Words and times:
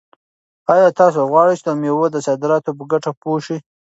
آیا 0.73 0.87
تاسو 0.99 1.19
غواړئ 1.29 1.55
چې 1.59 1.63
د 1.67 1.69
مېوو 1.81 2.05
د 2.11 2.17
صادراتو 2.25 2.71
په 2.77 2.83
ګټه 2.91 3.11
پوه 3.21 3.39
شئ؟ 3.45 3.57